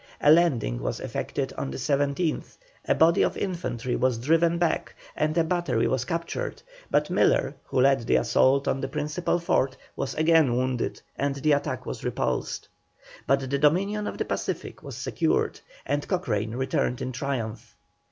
A 0.19 0.31
landing 0.31 0.79
was 0.81 0.99
effected 0.99 1.53
on 1.59 1.69
the 1.69 1.77
17th; 1.77 2.57
a 2.87 2.95
body 2.95 3.21
of 3.21 3.37
infantry 3.37 3.95
was 3.95 4.17
driven 4.17 4.57
back 4.57 4.95
and 5.15 5.37
a 5.37 5.43
battery 5.43 5.87
was 5.87 6.05
captured, 6.05 6.63
but 6.89 7.11
Miller, 7.11 7.53
who 7.65 7.81
led 7.81 8.07
the 8.07 8.15
assault 8.15 8.67
on 8.67 8.81
the 8.81 8.87
principal 8.87 9.37
fort, 9.37 9.77
was 9.95 10.15
again 10.15 10.55
wounded, 10.55 10.99
and 11.17 11.35
the 11.35 11.51
attack 11.51 11.85
was 11.85 12.03
repulsed. 12.03 12.67
But 13.27 13.41
the 13.41 13.59
dominion 13.59 14.07
of 14.07 14.17
the 14.17 14.25
Pacific 14.25 14.81
was 14.81 14.97
secured, 14.97 15.59
and 15.85 16.07
Cochrane 16.07 16.55
returned 16.55 16.99
in 17.03 17.11
triumph. 17.11 17.75